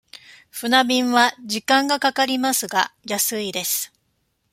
[0.49, 3.93] 船便は時間がかかりますが、安いです。